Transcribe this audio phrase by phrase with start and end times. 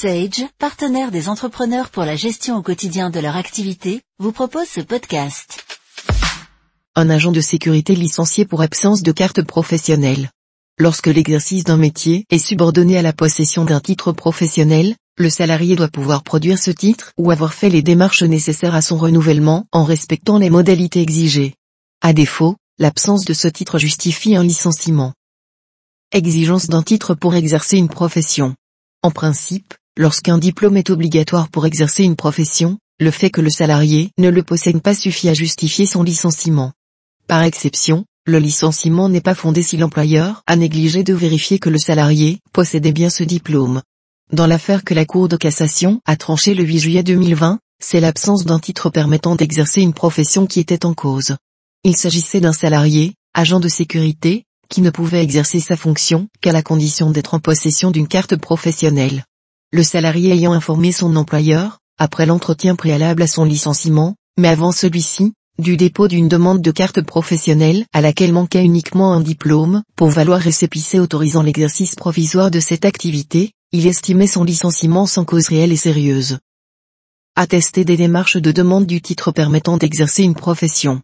[0.00, 4.80] Sage, partenaire des entrepreneurs pour la gestion au quotidien de leur activité, vous propose ce
[4.80, 5.62] podcast.
[6.96, 10.30] Un agent de sécurité licencié pour absence de carte professionnelle.
[10.78, 15.88] Lorsque l'exercice d'un métier est subordonné à la possession d'un titre professionnel, le salarié doit
[15.88, 20.38] pouvoir produire ce titre ou avoir fait les démarches nécessaires à son renouvellement en respectant
[20.38, 21.56] les modalités exigées.
[22.00, 25.12] À défaut, l'absence de ce titre justifie un licenciement.
[26.10, 28.54] Exigence d'un titre pour exercer une profession.
[29.02, 34.12] En principe, lorsqu'un diplôme est obligatoire pour exercer une profession, le fait que le salarié
[34.16, 36.72] ne le possède pas suffit à justifier son licenciement.
[37.26, 41.76] Par exception, le licenciement n'est pas fondé si l'employeur a négligé de vérifier que le
[41.76, 43.82] salarié possédait bien ce diplôme.
[44.32, 48.46] Dans l'affaire que la Cour de cassation a tranché le 8 juillet 2020, c'est l'absence
[48.46, 51.36] d'un titre permettant d'exercer une profession qui était en cause.
[51.84, 56.62] Il s'agissait d'un salarié, agent de sécurité, qui ne pouvait exercer sa fonction qu'à la
[56.62, 59.24] condition d'être en possession d'une carte professionnelle.
[59.72, 65.32] Le salarié ayant informé son employeur, après l'entretien préalable à son licenciement, mais avant celui-ci,
[65.60, 70.40] du dépôt d'une demande de carte professionnelle à laquelle manquait uniquement un diplôme, pour valoir
[70.40, 75.76] récépissé autorisant l'exercice provisoire de cette activité, il estimait son licenciement sans cause réelle et
[75.76, 76.38] sérieuse.
[77.36, 81.00] Attester des démarches de demande du titre permettant d'exercer une profession.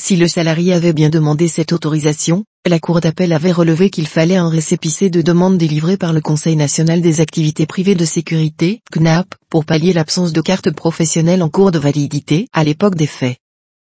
[0.00, 4.36] Si le salarié avait bien demandé cette autorisation, la Cour d'appel avait relevé qu'il fallait
[4.36, 9.34] un récépissé de demande délivré par le Conseil national des activités privées de sécurité, CNAP,
[9.50, 13.38] pour pallier l'absence de carte professionnelle en cours de validité à l'époque des faits.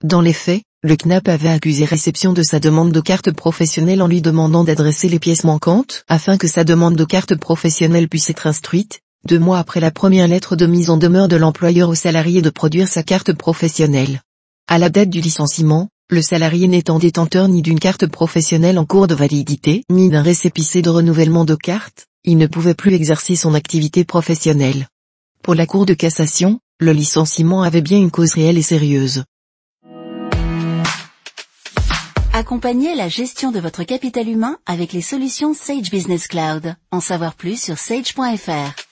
[0.05, 4.07] Dans les faits, le CNAP avait accusé réception de sa demande de carte professionnelle en
[4.07, 8.47] lui demandant d'adresser les pièces manquantes afin que sa demande de carte professionnelle puisse être
[8.47, 12.41] instruite, deux mois après la première lettre de mise en demeure de l'employeur au salarié
[12.41, 14.21] de produire sa carte professionnelle.
[14.67, 19.07] À la date du licenciement, le salarié n'étant détenteur ni d'une carte professionnelle en cours
[19.07, 23.55] de validité, ni d'un récépissé de renouvellement de carte, il ne pouvait plus exercer son
[23.55, 24.87] activité professionnelle.
[25.41, 29.23] Pour la Cour de cassation, le licenciement avait bien une cause réelle et sérieuse.
[32.33, 36.75] Accompagnez la gestion de votre capital humain avec les solutions Sage Business Cloud.
[36.91, 38.84] En savoir plus sur sage.fr.